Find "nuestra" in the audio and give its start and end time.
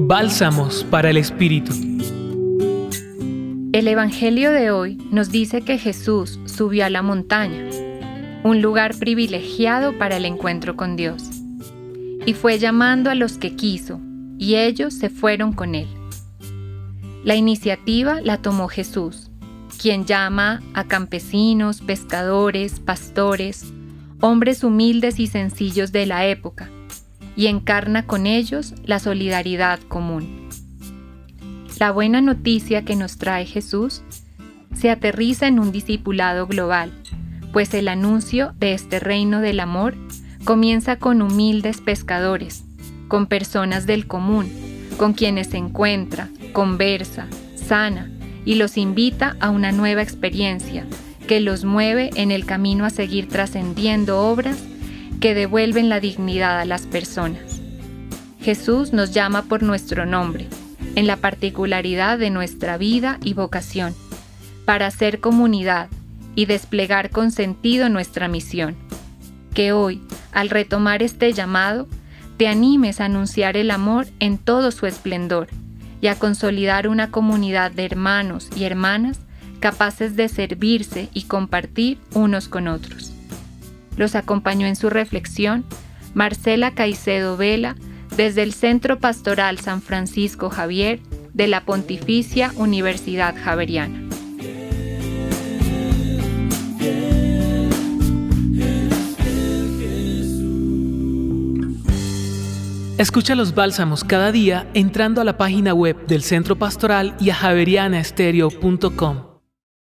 62.30-62.78, 67.88-68.28